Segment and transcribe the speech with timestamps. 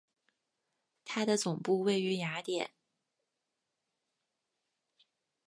[1.05, 2.71] 它的总部位于雅典。